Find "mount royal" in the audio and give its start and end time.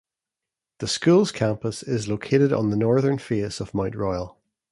3.75-4.39